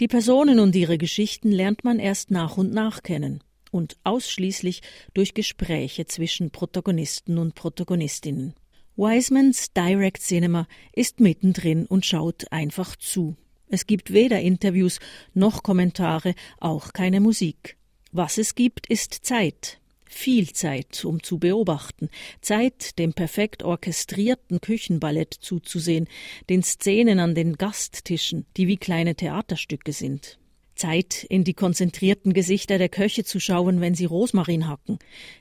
Die 0.00 0.08
Personen 0.08 0.58
und 0.58 0.74
ihre 0.74 0.96
Geschichten 0.96 1.52
lernt 1.52 1.84
man 1.84 1.98
erst 1.98 2.30
nach 2.30 2.56
und 2.56 2.72
nach 2.72 3.02
kennen 3.02 3.44
und 3.70 3.98
ausschließlich 4.04 4.80
durch 5.12 5.34
Gespräche 5.34 6.06
zwischen 6.06 6.50
Protagonisten 6.50 7.36
und 7.36 7.54
Protagonistinnen. 7.54 8.54
Wisemans 8.96 9.72
Direct 9.72 10.22
Cinema 10.22 10.66
ist 10.94 11.20
mittendrin 11.20 11.84
und 11.84 12.06
schaut 12.06 12.50
einfach 12.50 12.96
zu. 12.96 13.36
Es 13.68 13.86
gibt 13.86 14.12
weder 14.12 14.40
Interviews 14.40 14.98
noch 15.34 15.62
Kommentare, 15.62 16.34
auch 16.58 16.92
keine 16.92 17.20
Musik. 17.20 17.76
Was 18.16 18.38
es 18.38 18.54
gibt, 18.54 18.86
ist 18.86 19.12
Zeit, 19.24 19.80
viel 20.04 20.52
Zeit, 20.52 21.04
um 21.04 21.20
zu 21.20 21.38
beobachten, 21.38 22.10
Zeit, 22.40 22.96
dem 23.00 23.12
perfekt 23.12 23.64
orchestrierten 23.64 24.60
Küchenballett 24.60 25.34
zuzusehen, 25.34 26.06
den 26.48 26.62
Szenen 26.62 27.18
an 27.18 27.34
den 27.34 27.54
Gasttischen, 27.54 28.46
die 28.56 28.68
wie 28.68 28.76
kleine 28.76 29.16
Theaterstücke 29.16 29.92
sind. 29.92 30.38
Zeit, 30.76 31.26
in 31.28 31.42
die 31.42 31.54
konzentrierten 31.54 32.34
Gesichter 32.34 32.78
der 32.78 32.88
Köche 32.88 33.24
zu 33.24 33.40
schauen, 33.40 33.80
wenn 33.80 33.96
sie 33.96 34.04
Rosmarin 34.04 34.68
hacken, 34.68 35.00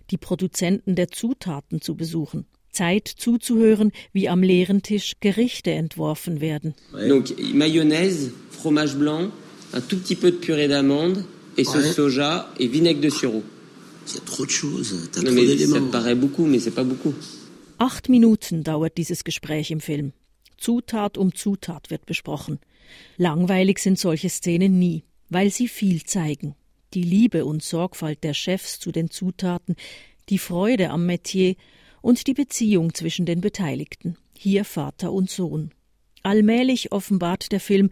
die 0.10 0.18
Produzenten 0.18 0.96
der 0.96 1.10
Zutaten 1.10 1.80
zu 1.80 1.94
besuchen. 1.94 2.48
Zeit 2.72 3.08
zuzuhören, 3.08 3.92
wie 4.14 4.30
am 4.30 4.42
leeren 4.42 4.82
Tisch 4.82 5.18
Gerichte 5.20 5.70
entworfen 5.70 6.42
werden. 6.42 6.74
Donc 6.92 7.36
Mayonnaise, 7.54 8.32
fromage 8.50 8.98
blanc, 8.98 9.32
un 9.74 9.82
tout 9.88 10.00
petit 10.00 10.16
peu 10.16 10.32
de 10.32 10.38
purée 10.38 10.68
d'amande 10.68 11.24
et 11.58 11.64
sauce 11.64 11.94
soja 11.96 12.50
et 12.60 12.68
vinaigre 12.68 13.02
de 13.02 13.10
sureau. 13.10 13.44
Il 14.08 14.16
y 14.16 14.18
a 14.18 14.22
trop 14.22 14.46
de 14.46 14.52
choses. 14.52 15.10
T'as 15.12 15.22
Non, 15.22 15.28
trop 15.28 15.36
mais 15.36 15.48
ça 15.48 15.56
d'éléments. 15.56 15.92
paraît 15.92 16.16
beaucoup, 16.16 16.46
mais 16.46 16.60
c'est 16.60 16.72
pas 16.76 16.84
beaucoup. 16.84 17.14
Acht 17.80 18.10
Minuten 18.10 18.62
dauert 18.64 18.92
dieses 18.98 19.24
Gespräch 19.24 19.72
im 19.72 19.80
Film. 19.80 20.12
Zutat 20.58 21.18
um 21.18 21.34
Zutat 21.34 21.90
wird 21.90 22.06
besprochen. 22.06 22.60
Langweilig 23.18 23.80
sind 23.80 23.98
solche 23.98 24.30
Szenen 24.30 24.78
nie, 24.80 25.04
weil 25.30 25.50
sie 25.52 25.68
viel 25.68 26.04
zeigen. 26.04 26.56
Die 26.94 27.04
Liebe 27.04 27.46
und 27.46 27.64
Sorgfalt 27.64 28.24
der 28.24 28.34
Chefs 28.34 28.80
zu 28.80 28.92
den 28.92 29.10
Zutaten, 29.10 29.76
die 30.30 30.38
Freude 30.38 30.90
am 30.92 31.06
Metier 31.06 31.56
und 32.02 32.28
die 32.28 32.34
Beziehung 32.34 32.94
zwischen 32.94 33.26
den 33.26 33.42
Beteiligten, 33.42 34.16
hier 34.38 34.64
Vater 34.64 35.12
und 35.12 35.30
Sohn. 35.30 35.72
Allmählich 36.22 36.92
offenbart 36.92 37.52
der 37.52 37.60
Film, 37.60 37.90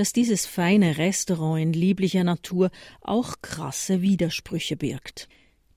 dass 0.00 0.14
dieses 0.14 0.46
feine 0.46 0.96
Restaurant 0.96 1.60
in 1.60 1.74
lieblicher 1.74 2.24
Natur 2.24 2.70
auch 3.02 3.42
krasse 3.42 4.00
Widersprüche 4.00 4.74
birgt. 4.74 5.28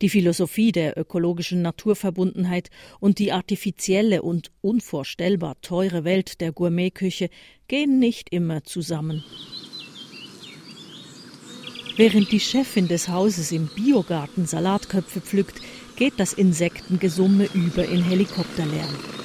Die 0.01 0.07
Philosophie 0.07 0.71
der 0.71 0.97
ökologischen 0.97 1.61
Naturverbundenheit 1.61 2.69
und 3.01 3.19
die 3.19 3.33
artifizielle 3.33 4.21
und 4.21 4.49
unvorstellbar 4.61 5.59
teure 5.59 6.05
Welt 6.05 6.39
der 6.39 6.53
Gourmetküche 6.53 7.29
gehen 7.67 7.99
nicht 7.99 8.29
immer 8.29 8.63
zusammen. 8.63 9.25
Während 11.97 12.31
die 12.31 12.39
Chefin 12.39 12.87
des 12.87 13.09
Hauses 13.09 13.51
im 13.51 13.67
Biogarten 13.75 14.45
Salatköpfe 14.45 15.19
pflückt, 15.19 15.59
geht 15.97 16.13
das 16.15 16.31
Insektengesumme 16.31 17.49
über 17.53 17.83
in 17.83 18.01
Helikopterlärm. 18.01 19.22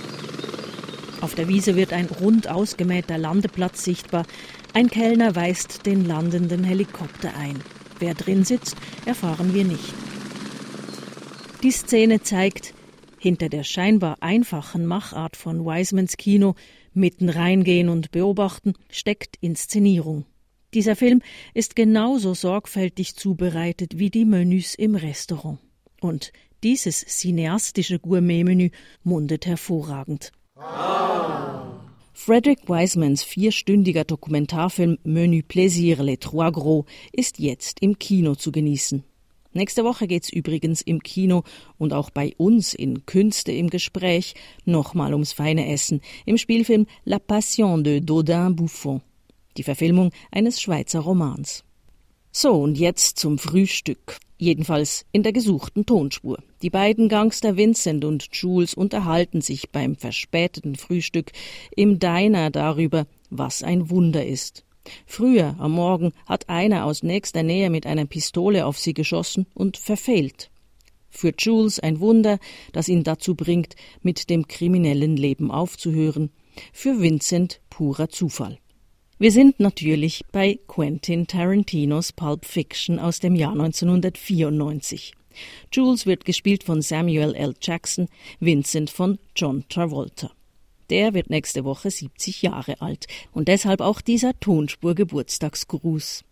Auf 1.20 1.34
der 1.34 1.48
Wiese 1.48 1.74
wird 1.74 1.92
ein 1.92 2.06
rund 2.06 2.48
ausgemähter 2.48 3.18
Landeplatz 3.18 3.82
sichtbar. 3.82 4.24
Ein 4.72 4.88
Kellner 4.88 5.34
weist 5.34 5.84
den 5.84 6.04
landenden 6.04 6.62
Helikopter 6.62 7.34
ein. 7.36 7.60
Wer 7.98 8.14
drin 8.14 8.44
sitzt, 8.44 8.76
erfahren 9.04 9.52
wir 9.52 9.64
nicht. 9.64 9.94
Die 11.64 11.72
Szene 11.72 12.22
zeigt, 12.22 12.72
hinter 13.18 13.48
der 13.48 13.64
scheinbar 13.64 14.18
einfachen 14.20 14.86
Machart 14.86 15.36
von 15.36 15.64
Wisemans 15.64 16.16
Kino, 16.16 16.54
mitten 16.94 17.28
reingehen 17.28 17.88
und 17.88 18.12
beobachten, 18.12 18.74
steckt 18.90 19.36
Inszenierung. 19.40 20.24
Dieser 20.72 20.94
Film 20.94 21.20
ist 21.54 21.74
genauso 21.74 22.34
sorgfältig 22.34 23.16
zubereitet 23.16 23.98
wie 23.98 24.10
die 24.10 24.24
Menüs 24.24 24.76
im 24.76 24.94
Restaurant. 24.94 25.58
Und 26.00 26.32
dieses 26.62 27.00
cineastische 27.00 27.98
Gourmet-Menü 27.98 28.70
mundet 29.02 29.46
hervorragend. 29.46 30.30
Frederick 32.12 32.68
Wisemans 32.68 33.22
vierstündiger 33.22 34.04
Dokumentarfilm 34.04 34.98
Menu 35.04 35.42
Plaisir 35.46 36.02
Les 36.02 36.18
Trois 36.18 36.50
Gros 36.50 36.84
ist 37.12 37.38
jetzt 37.38 37.80
im 37.80 37.98
Kino 37.98 38.34
zu 38.34 38.50
genießen. 38.50 39.04
Nächste 39.52 39.84
Woche 39.84 40.06
geht's 40.06 40.30
übrigens 40.30 40.82
im 40.82 41.02
Kino 41.02 41.44
und 41.78 41.92
auch 41.92 42.10
bei 42.10 42.34
uns 42.36 42.74
in 42.74 43.06
Künste 43.06 43.52
im 43.52 43.70
Gespräch 43.70 44.34
nochmal 44.64 45.12
ums 45.12 45.32
feine 45.32 45.72
Essen 45.72 46.00
im 46.26 46.36
Spielfilm 46.36 46.86
La 47.04 47.18
Passion 47.18 47.84
de 47.84 48.00
Dodin 48.00 48.56
Buffon, 48.56 49.00
die 49.56 49.62
Verfilmung 49.62 50.10
eines 50.30 50.60
Schweizer 50.60 51.00
Romans. 51.00 51.64
So, 52.32 52.60
und 52.60 52.76
jetzt 52.76 53.18
zum 53.18 53.38
Frühstück. 53.38 54.18
Jedenfalls 54.40 55.04
in 55.10 55.24
der 55.24 55.32
gesuchten 55.32 55.84
Tonspur. 55.84 56.38
Die 56.62 56.70
beiden 56.70 57.08
Gangster 57.08 57.56
Vincent 57.56 58.04
und 58.04 58.28
Jules 58.32 58.72
unterhalten 58.72 59.40
sich 59.40 59.70
beim 59.70 59.96
verspäteten 59.96 60.76
Frühstück 60.76 61.32
im 61.74 61.98
Diner 61.98 62.50
darüber, 62.50 63.08
was 63.30 63.64
ein 63.64 63.90
Wunder 63.90 64.24
ist. 64.24 64.64
Früher 65.06 65.56
am 65.58 65.72
Morgen 65.72 66.12
hat 66.24 66.48
einer 66.48 66.84
aus 66.84 67.02
nächster 67.02 67.42
Nähe 67.42 67.68
mit 67.68 67.84
einer 67.84 68.06
Pistole 68.06 68.64
auf 68.64 68.78
sie 68.78 68.94
geschossen 68.94 69.46
und 69.54 69.76
verfehlt. 69.76 70.50
Für 71.10 71.32
Jules 71.36 71.80
ein 71.80 71.98
Wunder, 71.98 72.38
das 72.72 72.88
ihn 72.88 73.02
dazu 73.02 73.34
bringt, 73.34 73.74
mit 74.02 74.30
dem 74.30 74.46
kriminellen 74.46 75.16
Leben 75.16 75.50
aufzuhören. 75.50 76.30
Für 76.72 77.00
Vincent 77.00 77.60
purer 77.70 78.08
Zufall. 78.08 78.58
Wir 79.20 79.32
sind 79.32 79.58
natürlich 79.58 80.22
bei 80.30 80.60
Quentin 80.68 81.26
Tarantinos 81.26 82.12
Pulp 82.12 82.44
Fiction 82.44 83.00
aus 83.00 83.18
dem 83.18 83.34
Jahr 83.34 83.50
1994. 83.50 85.12
Jules 85.72 86.06
wird 86.06 86.24
gespielt 86.24 86.62
von 86.62 86.82
Samuel 86.82 87.34
L. 87.34 87.54
Jackson, 87.60 88.06
Vincent 88.38 88.90
von 88.90 89.18
John 89.34 89.64
Travolta. 89.68 90.30
Der 90.88 91.14
wird 91.14 91.30
nächste 91.30 91.64
Woche 91.64 91.90
70 91.90 92.42
Jahre 92.42 92.80
alt 92.80 93.08
und 93.32 93.48
deshalb 93.48 93.80
auch 93.80 94.00
dieser 94.00 94.38
Tonspur 94.38 94.94
Geburtstagsgruß. 94.94 96.22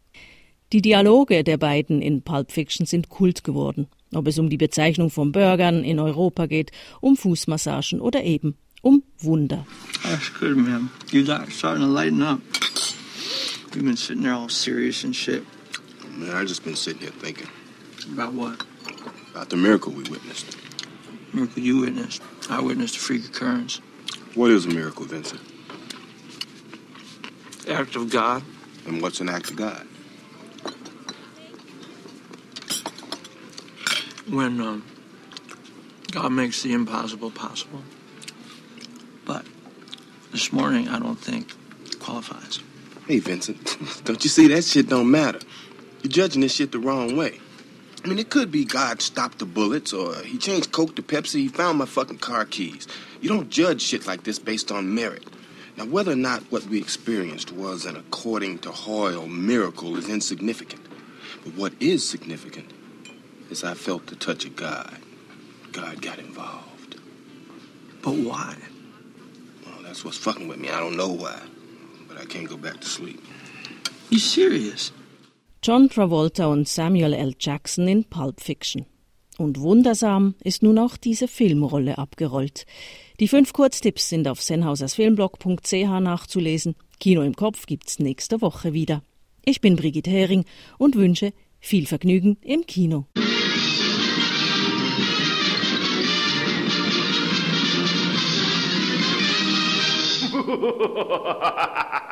Die 0.72 0.80
Dialoge 0.80 1.42
der 1.42 1.56
beiden 1.56 2.00
in 2.00 2.22
Pulp 2.22 2.52
Fiction 2.52 2.86
sind 2.86 3.08
Kult 3.08 3.42
geworden, 3.42 3.88
ob 4.14 4.28
es 4.28 4.38
um 4.38 4.48
die 4.48 4.58
Bezeichnung 4.58 5.10
von 5.10 5.32
Burgern 5.32 5.82
in 5.82 5.98
Europa 5.98 6.46
geht, 6.46 6.70
um 7.00 7.16
Fußmassagen 7.16 8.00
oder 8.00 8.22
eben 8.22 8.54
um 8.82 9.02
Wunder. 9.18 9.66
That's 10.04 10.32
good, 10.38 10.56
man. 10.56 10.88
You 11.10 11.24
guys 11.24 11.52
starting 11.52 11.82
to 11.82 11.88
lighten 11.88 12.22
up. 12.22 12.40
You've 13.76 13.84
been 13.84 13.94
sitting 13.98 14.22
there 14.22 14.32
all 14.32 14.48
serious 14.48 15.04
and 15.04 15.14
shit. 15.14 15.44
Man, 16.08 16.34
I 16.34 16.46
just 16.46 16.64
been 16.64 16.76
sitting 16.76 17.02
here 17.02 17.10
thinking 17.10 17.46
About 18.10 18.32
what? 18.32 18.64
about 19.32 19.50
the 19.50 19.56
miracle 19.56 19.92
we 19.92 20.02
witnessed. 20.04 20.56
Miracle 21.34 21.62
you 21.62 21.80
witnessed. 21.82 22.22
I 22.48 22.62
witnessed 22.62 22.96
a 22.96 23.00
freak 23.00 23.26
occurrence. 23.26 23.82
What 24.34 24.50
is 24.50 24.64
a 24.64 24.70
miracle, 24.70 25.04
Vincent? 25.04 25.42
Act 27.68 27.96
of 27.96 28.08
God. 28.08 28.42
And 28.86 29.02
what's 29.02 29.20
an 29.20 29.28
act 29.28 29.50
of 29.50 29.56
God? 29.56 29.86
When 34.26 34.58
um, 34.62 34.86
God 36.12 36.32
makes 36.32 36.62
the 36.62 36.72
impossible 36.72 37.30
possible. 37.30 37.82
But 39.26 39.44
this 40.32 40.50
morning, 40.50 40.88
I 40.88 40.98
don't 40.98 41.18
think 41.18 41.52
qualifies. 42.00 42.60
Hey, 43.06 43.20
Vincent, 43.20 43.76
don't 44.04 44.24
you 44.24 44.28
see 44.28 44.48
that 44.48 44.64
shit 44.64 44.88
don't 44.88 45.08
matter? 45.08 45.38
You're 46.02 46.10
judging 46.10 46.40
this 46.40 46.56
shit 46.56 46.72
the 46.72 46.80
wrong 46.80 47.16
way. 47.16 47.38
I 48.04 48.08
mean, 48.08 48.18
it 48.18 48.30
could 48.30 48.50
be 48.50 48.64
God 48.64 49.00
stopped 49.00 49.38
the 49.38 49.44
bullets, 49.44 49.92
or 49.92 50.16
he 50.22 50.38
changed 50.38 50.72
Coke 50.72 50.96
to 50.96 51.02
Pepsi, 51.02 51.34
he 51.34 51.48
found 51.48 51.78
my 51.78 51.86
fucking 51.86 52.18
car 52.18 52.44
keys. 52.44 52.88
You 53.20 53.28
don't 53.28 53.48
judge 53.48 53.80
shit 53.80 54.08
like 54.08 54.24
this 54.24 54.40
based 54.40 54.72
on 54.72 54.92
merit. 54.92 55.24
Now, 55.76 55.84
whether 55.84 56.10
or 56.10 56.16
not 56.16 56.42
what 56.50 56.64
we 56.64 56.78
experienced 56.78 57.52
was 57.52 57.84
an 57.84 57.94
according 57.94 58.58
to 58.60 58.72
Hoyle 58.72 59.28
miracle 59.28 59.96
is 59.96 60.08
insignificant. 60.08 60.82
But 61.44 61.54
what 61.54 61.74
is 61.78 62.08
significant 62.08 62.72
is 63.50 63.62
I 63.62 63.74
felt 63.74 64.08
the 64.08 64.16
touch 64.16 64.44
of 64.46 64.56
God. 64.56 64.98
God 65.70 66.02
got 66.02 66.18
involved. 66.18 66.96
But 68.02 68.14
why? 68.14 68.56
Well, 69.64 69.82
that's 69.84 70.04
what's 70.04 70.18
fucking 70.18 70.48
with 70.48 70.58
me. 70.58 70.70
I 70.70 70.80
don't 70.80 70.96
know 70.96 71.12
why. 71.12 71.40
But 72.16 72.24
I 72.24 72.26
can't 72.26 72.48
go 72.48 72.56
back 72.56 72.80
to 72.80 72.86
sleep. 72.86 73.20
You 74.10 74.18
serious? 74.18 74.92
John 75.62 75.88
Travolta 75.88 76.46
und 76.46 76.68
Samuel 76.68 77.12
L. 77.12 77.34
Jackson 77.38 77.88
in 77.88 78.04
Pulp 78.04 78.40
Fiction. 78.40 78.86
Und 79.38 79.60
wundersam 79.60 80.34
ist 80.42 80.62
nun 80.62 80.78
auch 80.78 80.96
diese 80.96 81.28
Filmrolle 81.28 81.98
abgerollt. 81.98 82.64
Die 83.20 83.28
fünf 83.28 83.52
Kurztipps 83.52 84.08
sind 84.08 84.28
auf 84.28 84.40
sennhausersfilmblog.ch 84.40 86.00
nachzulesen. 86.00 86.74
Kino 87.00 87.20
im 87.22 87.36
Kopf 87.36 87.66
gibt's 87.66 87.98
nächste 87.98 88.40
Woche 88.40 88.72
wieder. 88.72 89.02
Ich 89.44 89.60
bin 89.60 89.76
Brigitte 89.76 90.10
Hering 90.10 90.46
und 90.78 90.94
wünsche 90.94 91.34
viel 91.60 91.86
Vergnügen 91.86 92.38
im 92.40 92.64
Kino. 92.64 93.06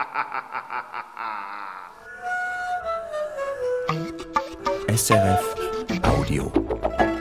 SRF 4.94 5.42
Audio. 6.04 7.13